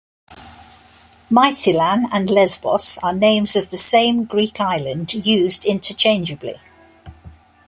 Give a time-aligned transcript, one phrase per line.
[1.29, 6.59] Mytilene and Lesbos are names of the same Greek island used interchangeably.